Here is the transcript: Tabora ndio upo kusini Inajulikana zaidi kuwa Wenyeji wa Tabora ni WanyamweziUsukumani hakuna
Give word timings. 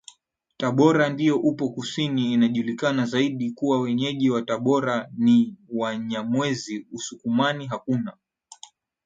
Tabora 0.57 1.09
ndio 1.09 1.39
upo 1.39 1.69
kusini 1.69 2.33
Inajulikana 2.33 3.05
zaidi 3.05 3.51
kuwa 3.51 3.81
Wenyeji 3.81 4.29
wa 4.29 4.41
Tabora 4.41 5.09
ni 5.17 5.55
WanyamweziUsukumani 5.69 7.67
hakuna 7.67 8.17